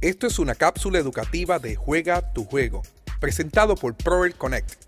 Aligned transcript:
Esto 0.00 0.28
es 0.28 0.38
una 0.38 0.54
cápsula 0.54 1.00
educativa 1.00 1.58
de 1.58 1.74
Juega 1.74 2.32
tu 2.32 2.44
Juego, 2.44 2.82
presentado 3.18 3.74
por 3.74 3.96
Proel 3.96 4.32
Connect. 4.36 4.84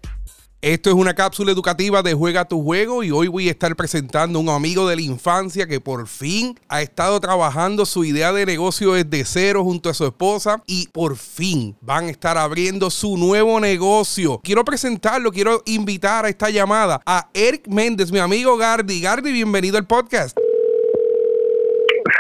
Esto 0.63 0.89
es 0.89 0.95
una 0.95 1.15
cápsula 1.15 1.51
educativa 1.51 2.01
de 2.05 2.15
Juega 2.15 2.45
tu 2.45 2.63
Juego 2.63 3.03
y 3.03 3.11
hoy 3.11 3.27
voy 3.27 3.49
a 3.49 3.51
estar 3.51 3.75
presentando 3.75 4.39
a 4.39 4.43
un 4.43 4.49
amigo 4.51 4.89
de 4.89 4.95
la 4.95 5.03
infancia 5.03 5.67
que 5.67 5.81
por 5.81 6.07
fin 6.07 6.57
ha 6.69 6.81
estado 6.81 7.19
trabajando 7.19 7.87
su 7.87 8.05
idea 8.05 8.33
de 8.33 8.47
negocio 8.47 8.93
desde 8.93 9.25
cero 9.25 9.65
junto 9.65 9.91
a 9.91 9.95
su 9.95 10.07
esposa 10.07 10.63
y 10.69 10.87
por 10.93 11.17
fin 11.17 11.77
van 11.81 12.05
a 12.05 12.11
estar 12.11 12.39
abriendo 12.39 12.89
su 12.89 13.17
nuevo 13.17 13.59
negocio. 13.59 14.41
Quiero 14.45 14.65
presentarlo, 14.65 15.33
quiero 15.33 15.61
invitar 15.67 16.25
a 16.25 16.29
esta 16.29 16.51
llamada 16.51 17.01
a 17.05 17.31
Eric 17.35 17.67
Méndez, 17.67 18.13
mi 18.13 18.21
amigo 18.21 18.57
Gardi. 18.57 19.01
Gardi, 19.01 19.33
bienvenido 19.33 19.77
al 19.77 19.89
podcast. 19.89 20.39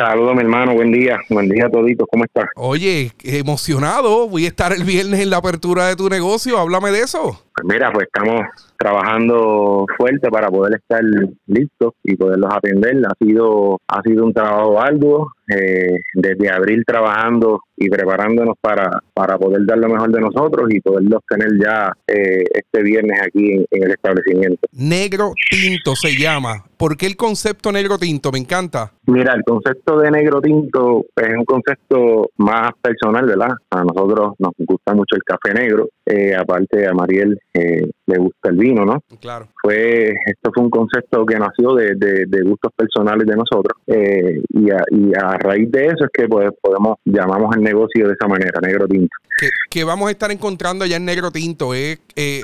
Saludos, 0.01 0.35
mi 0.35 0.41
hermano. 0.41 0.73
Buen 0.73 0.93
día. 0.93 1.21
Buen 1.29 1.47
día 1.47 1.67
a 1.67 1.71
toditos. 1.71 2.09
¿Cómo 2.11 2.25
estás? 2.25 2.47
Oye, 2.57 3.13
emocionado. 3.23 4.27
Voy 4.31 4.47
a 4.47 4.49
estar 4.49 4.73
el 4.73 4.83
viernes 4.83 5.21
en 5.21 5.29
la 5.29 5.37
apertura 5.37 5.89
de 5.89 5.97
tu 5.97 6.09
negocio. 6.09 6.59
Háblame 6.59 6.91
de 6.91 7.01
eso. 7.01 7.45
Pues 7.63 7.75
mira, 7.75 7.93
pues 7.93 8.07
estamos 8.07 8.47
trabajando 8.79 9.85
fuerte 9.97 10.31
para 10.31 10.49
poder 10.49 10.79
estar 10.81 11.03
listos 11.47 11.93
y 12.03 12.17
poderlos 12.17 12.51
atender. 12.55 12.97
Ha 13.07 13.15
sido 13.23 13.79
ha 13.87 14.03
sido 14.03 14.25
un 14.25 14.33
trabajo 14.33 14.81
arduo 14.81 15.33
eh, 15.49 15.99
desde 16.15 16.51
abril 16.51 16.85
trabajando 16.87 17.61
y 17.77 17.89
preparándonos 17.89 18.57
para, 18.61 19.03
para 19.13 19.37
poder 19.37 19.67
dar 19.67 19.79
lo 19.79 19.89
mejor 19.89 20.13
de 20.13 20.21
nosotros 20.21 20.69
y 20.71 20.81
poderlos 20.81 21.21
tener 21.29 21.49
ya 21.61 21.93
eh, 22.07 22.45
este 22.53 22.83
viernes 22.83 23.21
aquí 23.21 23.53
en, 23.53 23.67
en, 23.71 23.85
el 23.85 23.91
establecimiento. 23.91 24.69
Negro 24.73 25.33
Tinto 25.51 25.97
se 25.97 26.17
llama. 26.17 26.65
¿Por 26.77 26.97
qué 26.97 27.07
el 27.07 27.17
concepto 27.17 27.73
negro 27.73 27.99
tinto? 27.99 28.33
Me 28.33 28.39
encanta. 28.39 28.93
Mira, 29.07 29.35
el 29.35 29.43
concepto 29.43 29.99
de 29.99 30.11
negro 30.11 30.41
tinto 30.41 31.05
es 31.15 31.37
un 31.37 31.45
concepto 31.45 32.31
más 32.39 32.71
personal, 32.81 33.27
¿verdad? 33.27 33.55
A 33.71 33.85
nosotros 33.85 34.35
nos 34.39 34.53
gusta 34.57 34.95
mucho 34.95 35.17
el 35.17 35.23
café 35.23 35.53
negro. 35.53 35.89
Eh, 36.07 36.35
aparte 36.35 36.87
a 36.87 36.95
Mariel 36.95 37.39
eh, 37.53 37.91
le 38.07 38.19
gusta 38.19 38.51
el 38.51 38.57
vino, 38.57 38.85
¿no? 38.85 39.03
Claro. 39.21 39.49
Fue, 39.61 40.11
esto 40.27 40.51
fue 40.55 40.65
un 40.65 40.71
concepto 40.71 41.27
que 41.27 41.39
nació 41.39 41.75
de, 41.75 41.95
de, 41.97 42.25
de 42.27 42.43
gustos 42.43 42.73
personales 42.77 43.27
de 43.27 43.37
nosotros 43.37 43.81
eh, 43.87 44.43
y, 44.49 44.71
a, 44.71 44.83
y, 44.91 45.13
a, 45.17 45.37
raíz 45.39 45.71
de 45.71 45.87
eso 45.87 46.05
es 46.05 46.11
que 46.13 46.29
pues, 46.29 46.49
podemos, 46.61 46.99
llamamos 47.05 47.55
el 47.57 47.63
negocio 47.63 48.07
de 48.07 48.15
esa 48.15 48.29
manera, 48.29 48.61
negro 48.63 48.87
tinto. 48.87 49.11
Que, 49.39 49.49
que 49.71 49.85
vamos 49.85 50.09
a 50.09 50.11
estar 50.13 50.31
encontrando 50.31 50.85
allá 50.85 50.97
en 50.97 51.05
negro 51.05 51.31
tinto 51.31 51.75
es 51.75 51.99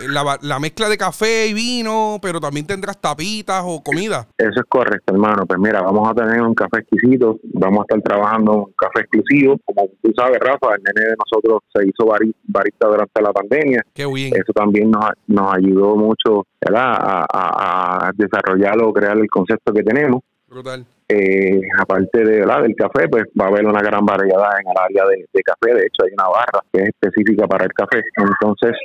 la, 0.09 0.39
la 0.43 0.59
mezcla 0.59 0.89
de 0.89 0.97
café 0.97 1.47
y 1.49 1.55
vino, 1.55 2.19
pero 2.23 2.41
también 2.41 2.67
tendrás 2.67 3.01
tapitas 3.01 3.63
o 3.65 3.83
comida. 3.83 4.27
Eso 4.39 4.61
es 4.61 4.67
correcto, 4.69 5.13
hermano. 5.13 5.45
Pues 5.47 5.61
mira, 5.61 5.83
vamos 5.83 6.09
a 6.09 6.15
tener 6.15 6.41
un 6.41 6.55
café 6.55 6.81
exquisito, 6.81 7.39
vamos 7.55 7.81
a 7.81 7.83
estar 7.83 8.03
trabajando 8.03 8.53
un 8.65 8.73
café 8.73 9.01
exclusivo. 9.01 9.57
Como 9.65 9.89
tú 10.03 10.13
sabes, 10.17 10.39
Rafa, 10.41 10.75
el 10.75 10.83
nene 10.83 11.11
de 11.11 11.17
nosotros 11.17 11.63
se 11.75 11.87
hizo 11.87 12.07
barista 12.45 12.89
durante 12.89 13.23
la 13.23 13.33
pandemia. 13.33 13.83
Qué 13.95 14.07
bien. 14.07 14.33
Eso 14.35 14.53
también 14.55 14.91
nos, 14.99 15.11
nos 15.27 15.57
ayudó 15.57 15.97
mucho 15.97 16.47
¿verdad? 16.61 16.97
A, 16.99 17.27
a, 17.33 18.09
a 18.09 18.13
desarrollar 18.15 18.81
o 18.83 18.93
crear 18.93 19.17
el 19.17 19.29
concepto 19.29 19.73
que 19.73 19.83
tenemos. 19.83 20.23
Brutal. 20.49 20.87
Eh, 21.09 21.61
aparte 21.79 22.25
de 22.25 22.41
¿verdad? 22.41 22.63
del 22.63 22.75
café, 22.75 23.09
pues 23.09 23.27
va 23.41 23.45
a 23.45 23.49
haber 23.49 23.65
una 23.65 23.81
gran 23.81 24.05
variedad 24.05 24.59
en 24.61 24.69
el 24.69 24.77
área 24.77 25.05
de, 25.09 25.25
de, 25.33 25.43
café. 25.43 25.73
De 25.73 25.87
hecho, 25.87 26.03
hay 26.05 26.11
una 26.13 26.29
barra 26.29 26.61
que 26.73 26.83
es 26.83 26.89
específica 26.89 27.47
para 27.47 27.65
el 27.65 27.73
café. 27.73 28.03
Entonces, 28.17 28.77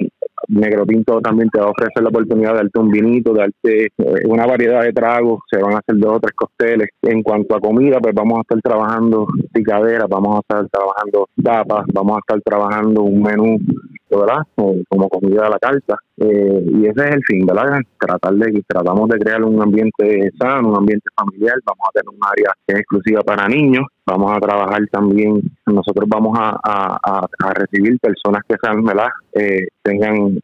Negro 0.48 0.86
Tinto 0.86 1.20
también 1.20 1.50
te 1.50 1.60
va 1.60 1.66
a 1.66 1.70
ofrecer 1.70 2.04
la 2.04 2.10
oportunidad 2.10 2.52
de 2.52 2.58
darte 2.58 2.80
un 2.80 2.92
vinito, 2.92 3.34
de 3.34 3.40
darte 3.40 3.86
eh, 3.86 4.28
una 4.28 4.46
variedad 4.46 4.84
de 4.84 4.94
tragos. 4.94 5.40
Se 5.50 5.58
van 5.58 5.74
a 5.74 5.80
hacer 5.80 5.98
dos 5.98 6.18
o 6.18 6.20
tres 6.20 6.36
costeles. 6.36 6.90
En 7.02 7.24
cuanto 7.24 7.56
a 7.56 7.60
comida, 7.60 8.00
pues 8.00 8.14
vamos 8.14 8.38
a 8.38 8.42
estar 8.42 8.62
trabajando 8.62 9.26
picaderas, 9.52 10.08
vamos 10.08 10.38
a 10.38 10.40
estar 10.42 10.70
trabajando 10.70 11.28
tapas, 11.42 11.86
vamos 11.92 12.18
a 12.18 12.20
estar 12.20 12.42
trabajando 12.44 13.02
un 13.02 13.22
menú 13.24 13.58
¿verdad? 14.20 14.44
Como 14.56 15.10
comida 15.10 15.48
a 15.48 15.50
la 15.50 15.60
carta. 15.60 15.96
Eh, 16.18 16.66
y 16.68 16.86
ese 16.86 17.08
es 17.08 17.16
el 17.16 17.24
fin, 17.26 17.46
¿verdad? 17.46 17.80
Tratar 18.00 18.34
de, 18.34 18.64
tratamos 18.68 19.10
de 19.10 19.20
crear 19.20 19.44
un 19.44 19.62
ambiente 19.62 20.32
sano, 20.40 20.70
un 20.70 20.78
ambiente 20.78 21.10
familiar. 21.16 21.56
Vamos 21.66 21.86
a 21.88 21.92
tener 21.92 22.10
un 22.10 22.20
área 22.22 22.54
exclusiva 22.68 23.22
para 23.22 23.48
niños. 23.48 23.86
Vamos 24.06 24.32
a 24.36 24.40
trabajar 24.40 24.82
también, 24.92 25.42
nosotros 25.66 26.10
vamos 26.10 26.38
a, 26.38 26.60
a, 26.64 27.28
a 27.44 27.54
recibir 27.54 27.98
personas 28.00 28.42
que 28.48 28.56
sean, 28.62 28.84
¿verdad? 28.84 29.10
Eh, 29.34 29.68
tengan 29.84 30.40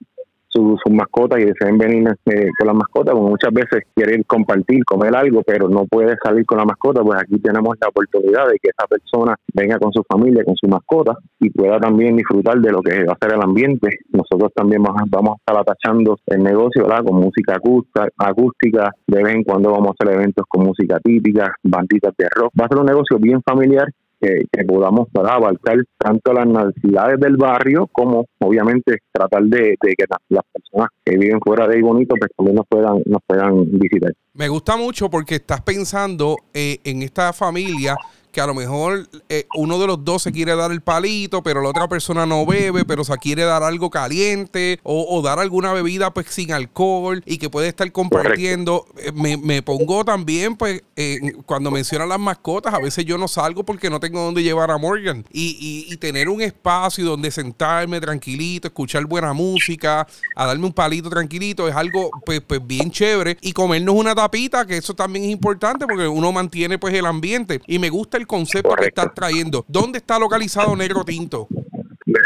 sus 0.57 0.79
su 0.83 0.93
mascotas 0.93 1.39
y 1.39 1.45
deseen 1.45 1.77
venir 1.77 2.07
eh, 2.25 2.49
con 2.57 2.67
la 2.67 2.73
mascota, 2.73 3.11
como 3.11 3.29
muchas 3.29 3.53
veces 3.53 3.83
quieren 3.95 4.23
compartir, 4.23 4.83
comer 4.85 5.15
algo, 5.15 5.41
pero 5.43 5.69
no 5.69 5.85
puede 5.85 6.15
salir 6.23 6.45
con 6.45 6.57
la 6.57 6.65
mascota, 6.65 7.01
pues 7.03 7.21
aquí 7.21 7.39
tenemos 7.39 7.75
la 7.79 7.89
oportunidad 7.89 8.47
de 8.47 8.57
que 8.61 8.69
esa 8.69 8.87
persona 8.87 9.35
venga 9.53 9.77
con 9.77 9.91
su 9.93 10.03
familia, 10.09 10.43
con 10.43 10.55
su 10.55 10.67
mascota 10.67 11.15
y 11.39 11.49
pueda 11.49 11.79
también 11.79 12.15
disfrutar 12.15 12.59
de 12.59 12.71
lo 12.71 12.81
que 12.81 13.03
va 13.03 13.13
a 13.13 13.25
ser 13.25 13.35
el 13.35 13.43
ambiente. 13.43 13.89
Nosotros 14.11 14.51
también 14.55 14.81
vamos, 14.81 15.01
vamos 15.09 15.35
a 15.35 15.37
estar 15.37 15.61
atachando 15.61 16.17
el 16.27 16.43
negocio 16.43 16.83
¿verdad? 16.83 17.03
con 17.05 17.19
música 17.19 17.55
acústica, 17.55 18.07
acústica, 18.17 18.91
de 19.05 19.23
vez 19.23 19.35
en 19.35 19.43
cuando 19.43 19.71
vamos 19.71 19.89
a 19.89 19.91
hacer 19.99 20.15
eventos 20.15 20.45
con 20.47 20.65
música 20.65 20.99
típica, 20.99 21.53
banditas 21.63 22.13
de 22.17 22.27
rock. 22.35 22.51
Va 22.59 22.65
a 22.65 22.69
ser 22.69 22.79
un 22.79 22.85
negocio 22.85 23.17
bien 23.19 23.41
familiar 23.43 23.87
que, 24.19 24.65
podamos 24.65 25.07
¿verdad? 25.13 25.35
abarcar 25.35 25.77
tanto 25.97 26.33
las 26.33 26.47
necesidades 26.47 27.19
del 27.19 27.37
barrio 27.37 27.87
como 27.91 28.25
obviamente 28.39 28.97
tratar 29.11 29.43
de, 29.43 29.75
que 29.79 30.05
las, 30.09 30.19
las, 30.29 30.43
personas 30.51 30.89
que 31.03 31.17
viven 31.17 31.39
fuera 31.39 31.67
de 31.67 31.75
ahí 31.75 31.81
bonito 31.81 32.15
pues 32.19 32.31
también 32.35 32.55
nos 32.55 32.67
puedan, 32.67 33.01
nos 33.05 33.21
puedan 33.25 33.65
visitar. 33.79 34.13
Me 34.33 34.47
gusta 34.47 34.77
mucho 34.77 35.09
porque 35.09 35.35
estás 35.35 35.61
pensando 35.61 36.37
eh, 36.53 36.77
en 36.83 37.01
esta 37.01 37.33
familia 37.33 37.95
que 38.37 38.41
a 38.41 38.45
lo 38.45 38.53
mejor 38.53 39.09
eh, 39.29 39.47
uno 39.55 39.79
de 39.79 39.87
los 39.87 40.05
dos 40.05 40.21
se 40.21 40.31
quiere 40.31 40.55
dar 40.55 40.71
el 40.71 40.81
palito, 40.81 41.41
pero 41.41 41.59
la 41.59 41.69
otra 41.69 41.87
persona 41.87 42.27
no 42.27 42.45
bebe, 42.45 42.85
pero 42.85 43.03
se 43.03 43.17
quiere 43.17 43.41
dar 43.41 43.63
algo 43.63 43.89
caliente 43.89 44.79
o, 44.83 45.07
o 45.09 45.23
dar 45.23 45.39
alguna 45.39 45.73
bebida 45.73 46.13
pues 46.13 46.27
sin 46.27 46.53
alcohol 46.53 47.23
y 47.25 47.39
que 47.39 47.49
puede 47.49 47.67
estar 47.67 47.91
compartiendo. 47.91 48.85
Eh, 48.99 49.11
me, 49.11 49.37
me, 49.37 49.63
pongo 49.63 50.05
también 50.05 50.55
pues 50.55 50.83
eh, 50.95 51.33
cuando 51.47 51.71
mencionan 51.71 52.09
las 52.09 52.19
mascotas, 52.19 52.75
a 52.75 52.79
veces 52.79 53.05
yo 53.05 53.17
no 53.17 53.27
salgo 53.27 53.63
porque 53.63 53.89
no 53.89 53.99
tengo 53.99 54.21
dónde 54.21 54.43
llevar 54.43 54.69
a 54.69 54.77
Morgan. 54.77 55.25
Y, 55.33 55.57
y, 55.59 55.91
y, 55.91 55.97
tener 55.97 56.29
un 56.29 56.43
espacio 56.43 57.05
donde 57.05 57.31
sentarme 57.31 57.99
tranquilito, 57.99 58.67
escuchar 58.67 59.03
buena 59.05 59.33
música, 59.33 60.05
a 60.35 60.45
darme 60.45 60.67
un 60.67 60.73
palito 60.73 61.09
tranquilito, 61.09 61.67
es 61.67 61.75
algo 61.75 62.11
pues, 62.23 62.41
pues 62.41 62.61
bien 62.67 62.91
chévere. 62.91 63.35
Y 63.41 63.53
comernos 63.53 63.95
una 63.95 64.13
tapita, 64.13 64.67
que 64.67 64.77
eso 64.77 64.93
también 64.93 65.25
es 65.25 65.31
importante 65.31 65.87
porque 65.87 66.07
uno 66.07 66.31
mantiene 66.31 66.77
pues 66.77 66.93
el 66.93 67.07
ambiente. 67.07 67.61
Y 67.65 67.79
me 67.79 67.89
gusta 67.89 68.17
el 68.17 68.26
concepto 68.27 68.69
Correcto. 68.69 68.83
que 68.83 69.01
estás 69.01 69.15
trayendo. 69.15 69.65
¿Dónde 69.67 69.97
está 69.97 70.19
localizado 70.19 70.75
Negro 70.75 71.03
Tinto? 71.03 71.47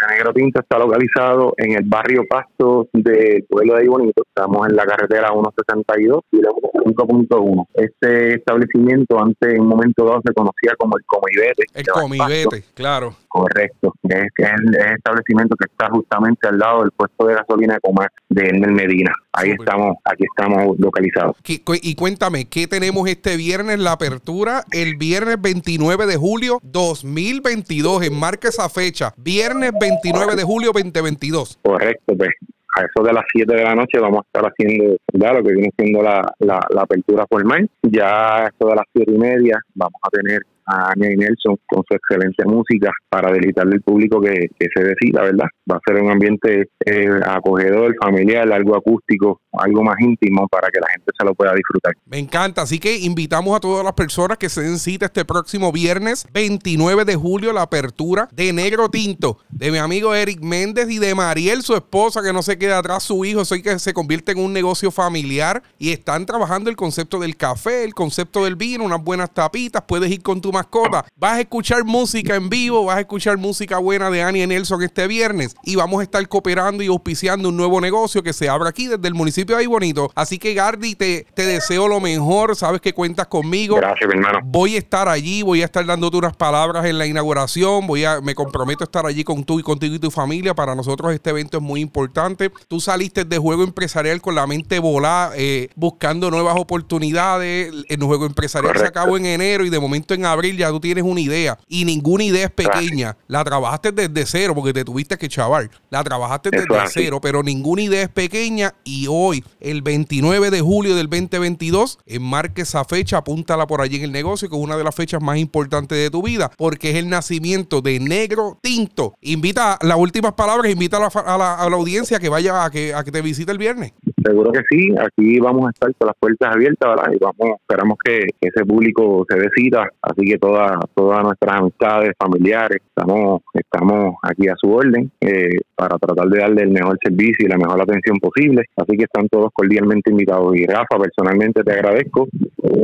Negro 0.10 0.34
Tinto 0.34 0.62
está 0.62 0.78
localizado 0.78 1.54
en 1.58 1.74
el 1.74 1.84
barrio 1.84 2.24
Pasto 2.30 2.88
del 2.94 3.44
pueblo 3.50 3.76
de 3.76 3.86
Ibonito. 3.86 4.24
Estamos 4.28 4.68
en 4.68 4.76
la 4.76 4.86
carretera 4.86 5.30
162 5.30 6.22
y 6.32 6.38
5.1. 6.38 7.68
Este 7.74 8.36
establecimiento 8.36 9.20
antes 9.20 9.54
en 9.54 9.62
un 9.62 9.68
momento 9.68 10.06
dado 10.06 10.22
se 10.26 10.34
conocía 10.34 10.74
como 10.78 10.98
el 10.98 11.04
Comibete. 11.06 11.64
El 11.74 11.88
Comibete, 11.88 12.64
claro. 12.74 13.16
Correcto. 13.28 13.94
Es, 14.12 14.28
es 14.38 14.50
el 14.62 14.76
establecimiento 14.96 15.56
que 15.56 15.66
está 15.66 15.90
justamente 15.90 16.48
al 16.48 16.58
lado 16.58 16.82
del 16.82 16.92
puesto 16.92 17.28
de 17.28 17.36
gasolina 17.36 17.76
de 17.76 17.80
Comar 17.80 18.12
de 18.30 18.50
Enel 18.50 18.72
Medina. 18.72 19.12
Ahí 19.34 19.52
Super. 19.52 19.68
estamos, 19.68 19.98
aquí 20.04 20.24
estamos 20.26 20.80
localizados. 20.80 21.36
Y 21.46 21.96
cuéntame, 21.96 22.46
¿qué 22.46 22.68
tenemos 22.68 23.08
este 23.08 23.38
viernes? 23.38 23.80
La 23.80 23.94
apertura 23.94 24.64
el 24.72 24.96
viernes 24.98 25.42
29 25.42 26.06
de 26.06 26.18
julio 26.18 26.60
2022. 26.64 28.04
Enmarca 28.04 28.50
esa 28.50 28.70
fecha. 28.70 29.14
Viernes 29.18 29.72
29 29.80 30.36
de 30.36 30.44
julio 30.44 30.72
2022. 30.74 31.60
Correcto, 31.64 32.16
pues 32.18 32.30
a 32.78 32.86
eso 32.86 33.04
de 33.04 33.14
las 33.14 33.26
7 33.34 33.54
de 33.54 33.64
la 33.64 33.76
noche 33.76 34.00
vamos 34.00 34.20
a 34.20 34.28
estar 34.28 34.50
haciendo 34.50 34.96
ya 35.14 35.34
lo 35.34 35.44
que 35.44 35.54
viene 35.54 35.70
siendo 35.78 36.02
la, 36.02 36.34
la, 36.40 36.60
la 36.70 36.82
apertura 36.82 37.26
formal. 37.30 37.70
Ya 37.84 38.46
a 38.46 38.48
eso 38.48 38.70
de 38.70 38.76
las 38.76 38.86
7 38.94 39.12
y 39.14 39.18
media 39.18 39.60
vamos 39.76 40.00
a 40.04 40.10
tener 40.10 40.42
a 40.66 40.92
Ania 40.92 41.12
y 41.12 41.18
Nelson 41.18 41.58
con 41.68 41.84
su 41.88 41.96
excelente 41.96 42.46
música 42.46 42.92
para 43.10 43.32
deleitarle 43.32 43.76
al 43.76 43.82
público 43.82 44.22
que, 44.22 44.48
que, 44.60 44.68
se 44.74 44.84
decida, 44.84 45.24
¿verdad? 45.24 45.47
Va 45.70 45.78
a 45.78 45.82
ser 45.85 46.02
un 46.02 46.12
ambiente 46.12 46.70
eh, 46.85 47.09
acogedor, 47.26 47.96
familiar, 48.02 48.52
algo 48.52 48.76
acústico, 48.76 49.41
algo 49.53 49.84
más 49.84 49.96
íntimo 50.00 50.47
para 50.47 50.70
que 50.70 50.80
la 50.80 50.88
gente 50.90 51.12
se 51.18 51.26
lo 51.26 51.34
pueda 51.34 51.53
disfrutar. 51.53 51.94
Me 52.06 52.20
encanta, 52.20 52.62
así 52.62 52.80
que 52.80 52.97
invitamos 52.97 53.56
a 53.56 53.59
todas 53.59 53.84
las 53.84 53.94
personas 53.94 54.38
que 54.38 54.50
se 54.50 54.62
den 54.62 54.80
cita 54.80 55.06
este 55.06 55.26
próximo 55.26 55.72
viernes 55.72 56.26
29 56.34 57.06
de 57.06 57.16
julio, 57.16 57.53
la 57.53 57.64
apertura 57.64 58.28
de 58.32 58.53
Negro 58.53 58.90
Tinto. 58.90 59.38
de 59.50 59.72
mi 59.72 59.78
amigo 59.78 60.14
Eric 60.16 60.41
Méndez 60.41 60.90
y 60.90 61.00
de 61.00 61.16
Mariel, 61.16 61.62
su 61.62 61.76
esposa, 61.76 62.22
que 62.22 62.34
no 62.34 62.41
se 62.41 62.58
queda 62.58 62.78
atrás, 62.78 63.03
su 63.03 63.26
hijo, 63.26 63.46
soy 63.46 63.62
que 63.62 63.78
se 63.80 63.94
convierte 63.94 64.32
en 64.32 64.40
un 64.40 64.53
negocio 64.53 64.91
familiar 64.91 65.62
y 65.78 65.91
están 65.91 66.26
trabajando 66.26 66.70
el 66.70 66.76
concepto 66.76 67.20
del 67.20 67.35
café, 67.35 67.84
el 67.84 67.94
concepto 67.94 68.44
del 68.44 68.56
vino, 68.56 68.84
unas 68.84 69.03
buenas 69.03 69.34
tapitas, 69.34 69.84
puedes 69.88 70.12
ir 70.12 70.22
con 70.22 70.41
tu 70.41 70.51
mascota, 70.52 71.06
vas 71.16 71.34
a 71.34 71.42
escuchar 71.42 71.84
música 71.84 72.36
en 72.36 72.50
vivo, 72.50 72.86
vas 72.86 72.98
a 72.98 73.02
escuchar 73.02 73.38
música 73.38 73.78
buena 73.78 74.09
de 74.09 74.22
Annie 74.24 74.48
Nelson 74.48 74.82
este 74.84 75.08
viernes 75.08 75.56
y 75.64 75.76
vamos 75.76 76.00
a 76.00 76.03
estar 76.03 76.28
cooperando 76.28 76.84
y 76.84 76.88
auspiciando 76.88 77.50
un 77.50 77.58
nuevo 77.58 77.82
negocio 77.82 78.24
que 78.24 78.34
se 78.34 78.50
abra 78.50 78.70
aquí 78.70 78.88
desde 78.88 79.08
el 79.08 79.14
municipio 79.14 79.56
de 79.56 79.62
Ahí 79.62 79.68
Bonito. 79.68 80.12
Así 80.16 80.38
que 80.38 80.53
Gardi, 80.53 80.96
te, 80.96 81.26
te 81.34 81.46
deseo 81.46 81.88
lo 81.88 82.00
mejor, 82.00 82.56
sabes 82.56 82.82
que 82.82 82.94
cuentas 82.94 83.28
conmigo. 83.28 83.78
Gracias, 83.78 84.08
mi 84.08 84.16
hermano. 84.16 84.40
Voy 84.44 84.76
a 84.76 84.80
estar 84.80 85.08
allí, 85.08 85.42
voy 85.42 85.62
a 85.62 85.66
estar 85.66 85.86
dándote 85.86 86.18
unas 86.18 86.36
palabras 86.36 86.86
en 86.86 86.97
la 86.97 87.06
inauguración, 87.06 87.88
voy 87.88 88.06
a, 88.06 88.22
me 88.22 88.36
comprometo 88.36 88.84
a 88.84 88.86
estar 88.86 89.06
allí 89.06 89.24
con 89.24 89.44
tú 89.44 89.59
y 89.59 89.64
contigo 89.64 89.96
y 89.96 90.00
tu 90.00 90.12
familia. 90.12 90.54
Para 90.54 90.76
nosotros 90.76 91.14
este 91.14 91.30
evento 91.30 91.58
es 91.58 91.64
muy 91.64 91.82
importante. 91.82 92.52
Tú 92.68 92.80
saliste 92.80 93.26
de 93.26 93.38
juego 93.38 93.64
empresarial 93.64 94.22
con 94.22 94.36
la 94.36 94.47
mente 94.47 94.80
volada, 94.80 95.32
eh, 95.36 95.70
buscando 95.76 96.32
nuevas 96.32 96.56
oportunidades. 96.58 97.74
El 97.88 98.04
juego 98.04 98.26
empresarial 98.26 98.78
se 98.78 98.86
acabó 98.86 99.18
en 99.18 99.26
enero 99.26 99.66
y 99.66 99.70
de 99.70 99.80
momento 99.80 100.14
en 100.14 100.26
abril 100.26 100.41
ya 100.49 100.70
tú 100.70 100.79
tienes 100.79 101.03
una 101.03 101.22
idea. 101.22 101.58
Y 101.67 101.85
ninguna 101.85 102.23
idea 102.23 102.46
es 102.46 102.52
pequeña. 102.52 103.17
La 103.28 103.43
trabajaste 103.43 103.91
desde 103.91 104.26
cero 104.26 104.53
porque 104.55 104.73
te 104.73 104.84
tuviste 104.84 105.17
que 105.17 105.29
chavar. 105.29 105.70
La 105.90 106.03
trabajaste 106.03 106.49
desde 106.52 106.88
cero, 106.91 107.20
pero 107.22 107.43
ninguna 107.43 107.84
idea 107.84 108.03
es 108.03 108.09
pequeña. 108.09 108.73
Y 108.84 109.08
hoy, 109.09 109.43
el 109.59 109.82
29 109.82 110.49
de 110.49 110.61
julio 110.61 110.96
del 110.96 111.09
2022, 111.09 111.99
enmarque 112.05 112.61
esa 112.64 112.84
fecha, 112.85 113.17
apúntala 113.17 113.67
por 113.67 113.82
allí 113.82 113.97
en 113.97 114.03
el 114.03 114.11
negocio, 114.11 114.49
que 114.49 114.55
es 114.55 114.61
una 114.61 114.78
de 114.78 114.84
las 114.84 114.96
fechas 114.96 115.22
más 115.22 115.38
importantes 115.38 115.97
de 115.97 116.09
tu 116.09 116.23
vida, 116.23 116.52
porque 116.58 116.91
es 116.91 116.96
el 116.97 117.09
nacimiento 117.09 117.82
de 117.82 117.99
Negro 117.99 118.58
Tinto. 118.61 119.16
Invita, 119.22 119.78
las 119.82 119.97
últimas 119.97 120.34
palabras, 120.34 120.72
invita 120.72 120.97
a 120.97 120.99
la, 121.02 121.08
a 121.08 121.37
la, 121.37 121.55
a 121.55 121.70
la 121.70 121.76
audiencia 121.76 122.20
que 122.20 122.29
vaya 122.29 122.66
a 122.66 122.72
que, 122.72 122.94
a 122.94 123.03
que 123.03 123.11
te 123.11 123.22
visite 123.22 123.52
el 123.52 123.58
viernes. 123.58 123.94
Seguro 124.23 124.52
que 124.52 124.62
sí, 124.70 124.94
aquí 125.00 125.40
vamos 125.40 125.68
a 125.68 125.70
estar 125.72 125.94
con 125.96 126.08
las 126.08 126.16
puertas 126.20 126.56
abiertas. 126.56 126.90
Y 127.14 127.18
vamos, 127.20 127.59
esperamos 127.59 127.97
que, 128.03 128.28
ese 128.41 128.66
público 128.66 129.26
se 129.29 129.38
decida, 129.38 129.88
así 130.02 130.26
que 130.26 130.38
todas 130.38 130.72
todas 130.96 131.23
nuestras 131.23 131.59
amistades, 131.59 132.14
familiares, 132.18 132.78
estamos 132.88 133.41
estamos 133.53 134.16
aquí 134.23 134.47
a 134.47 134.56
su 134.58 134.72
orden 134.72 135.12
eh, 135.22 135.59
para 135.76 135.97
tratar 135.97 136.28
de 136.28 136.40
darle 136.40 136.64
el 136.64 136.72
mejor 136.72 136.97
servicio 137.03 137.46
y 137.46 137.50
la 137.50 137.58
mejor 137.58 137.82
atención 137.82 138.18
posible, 138.20 138.64
así 138.76 138.97
que 138.97 139.06
están 139.06 139.28
todos 139.29 139.50
cordialmente 139.53 140.12
invitados. 140.12 140.56
Y 140.56 140.66
Rafa, 140.66 140.97
personalmente 141.00 141.64
te 141.64 141.73
agradezco, 141.73 142.28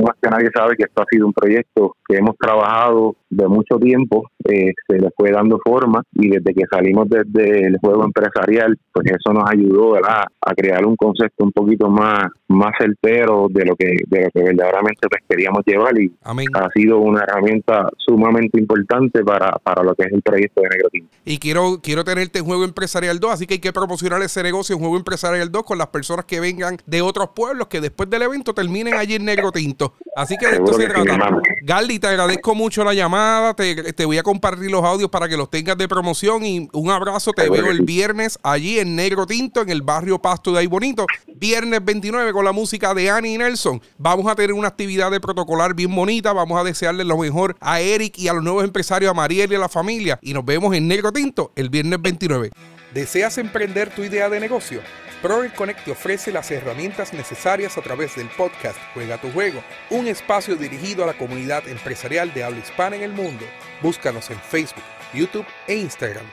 más 0.04 0.16
que 0.22 0.30
nadie 0.30 0.50
sabe 0.56 0.76
que 0.76 0.84
esto 0.84 1.02
ha 1.02 1.06
sido 1.10 1.28
un 1.28 1.34
proyecto 1.34 1.96
que 2.08 2.18
hemos 2.18 2.38
trabajado 2.38 3.16
de 3.30 3.48
mucho 3.48 3.78
tiempo, 3.78 4.30
eh, 4.46 4.72
se 4.88 5.00
le 5.00 5.10
fue 5.16 5.32
dando 5.32 5.60
forma 5.64 6.02
y 6.14 6.30
desde 6.30 6.54
que 6.54 6.64
salimos 6.72 7.10
desde 7.10 7.68
el 7.68 7.78
juego 7.80 8.06
empresarial, 8.06 8.78
pues 8.94 9.08
eso 9.08 9.34
nos 9.34 9.50
ayudó 9.50 9.92
¿verdad? 9.92 10.24
a 10.42 10.56
crear 10.56 10.86
un 10.86 10.96
concepto 10.96 11.27
un 11.38 11.52
poquito 11.52 11.90
más 11.90 12.30
más 12.48 12.74
certero 12.80 13.48
de 13.50 13.66
lo 13.66 13.76
que 13.76 13.98
de 14.08 14.24
lo 14.24 14.32
que 14.32 14.42
verdaderamente 14.42 15.08
pues, 15.10 15.22
queríamos 15.28 15.64
llevar 15.66 16.00
y 16.00 16.14
ha 16.24 16.70
sido 16.74 17.00
una 17.00 17.22
herramienta 17.24 17.90
sumamente 17.98 18.60
importante 18.60 19.24
para, 19.24 19.52
para 19.64 19.84
lo 19.84 19.94
que 19.96 20.04
es 20.04 20.14
el 20.14 20.22
proyecto 20.22 20.62
de 20.62 20.70
Negro 20.70 20.90
Tinto. 20.90 21.10
Y 21.26 21.38
quiero 21.40 21.80
quiero 21.82 22.04
tenerte 22.04 22.40
en 22.40 22.46
Juego 22.46 22.64
Empresarial 22.64 23.20
2, 23.20 23.32
así 23.32 23.48
que 23.48 23.56
hay 23.56 23.60
que 23.60 23.74
promocionar 23.74 24.22
ese 24.22 24.44
negocio 24.44 24.76
en 24.76 24.80
Juego 24.80 24.98
Empresarial 24.98 25.52
2 25.52 25.64
con 25.64 25.78
las 25.78 25.88
personas 25.88 26.26
que 26.26 26.40
vengan 26.40 26.78
de 26.86 27.02
otros 27.02 27.30
pueblos 27.36 27.68
que 27.68 27.82
después 27.82 28.10
del 28.10 28.22
evento 28.22 28.54
terminen 28.54 28.94
allí 28.96 29.16
en 29.16 29.26
Negro 29.26 29.52
Tinto. 29.52 29.94
Así 30.16 30.38
que 30.38 30.48
de 30.48 30.54
esto 30.54 30.74
se 30.74 30.88
trata. 30.88 31.30
Galdi, 31.64 32.00
te 32.00 32.08
agradezco 32.08 32.56
mucho 32.56 32.84
la 32.84 32.94
llamada, 32.94 33.54
te, 33.54 33.94
te, 33.94 34.06
voy 34.06 34.18
a 34.18 34.24
compartir 34.24 34.72
los 34.72 34.84
audios 34.84 35.10
para 35.10 35.28
que 35.28 35.38
los 35.38 35.50
tengas 35.50 35.78
de 35.78 35.88
promoción 35.88 36.46
y 36.46 36.70
un 36.74 36.90
abrazo, 36.90 37.34
te 37.34 37.50
veo 37.50 37.70
el 37.70 37.82
viernes 37.82 38.40
allí 38.42 38.80
en 38.80 38.96
Negro 38.96 39.26
Tinto, 39.26 39.62
en 39.62 39.70
el 39.70 39.82
barrio 39.82 40.20
Pasto 40.20 40.54
de 40.54 40.60
ahí 40.60 40.68
bonito, 40.68 41.06
viernes 41.40 41.84
29 41.84 42.34
con 42.34 42.46
la 42.46 42.52
música 42.52 42.94
de 42.94 43.10
Annie 43.10 43.38
Nelson. 43.38 43.82
Vamos 43.98 44.28
a 44.28 44.36
tener 44.36 44.54
una 44.54 44.68
actividad 44.68 45.12
de 45.12 45.20
protocolar 45.20 45.74
bien 45.74 45.94
bonita. 45.94 46.34
Vamos 46.34 46.60
a 46.60 46.64
desearle 46.64 47.04
lo 47.04 47.18
mejor 47.18 47.56
a 47.60 47.80
Eric 47.80 48.18
y 48.18 48.28
a 48.28 48.34
los 48.34 48.44
nuevos 48.44 48.64
empresarios, 48.64 49.12
a 49.12 49.14
Mariel 49.14 49.52
y 49.52 49.56
a 49.56 49.60
la 49.60 49.70
familia. 49.70 50.20
Y 50.22 50.34
nos 50.34 50.46
vemos 50.46 50.76
en 50.76 50.88
Negro 50.88 51.12
Tinto 51.12 51.52
el 51.56 51.70
viernes 51.70 52.02
29. 52.02 52.52
¿Deseas 52.94 53.38
emprender 53.38 53.90
tu 53.94 54.04
idea 54.04 54.30
de 54.30 54.40
negocio? 54.40 54.82
Proel 55.22 55.52
Connect 55.54 55.84
te 55.84 55.92
ofrece 55.92 56.32
las 56.32 56.52
herramientas 56.52 57.12
necesarias 57.12 57.78
a 57.78 57.82
través 57.82 58.16
del 58.16 58.30
podcast 58.30 58.78
Juega 58.94 59.20
tu 59.20 59.32
Juego, 59.32 59.64
un 59.90 60.08
espacio 60.08 60.56
dirigido 60.56 61.04
a 61.04 61.08
la 61.08 61.18
comunidad 61.18 61.68
empresarial 61.68 62.34
de 62.34 62.44
habla 62.44 62.60
hispana 62.60 62.96
en 62.96 63.04
el 63.04 63.14
mundo. 63.14 63.46
Búscanos 63.82 64.30
en 64.30 64.40
Facebook, 64.40 64.84
YouTube 65.14 65.46
e 65.68 65.76
Instagram 65.76 66.26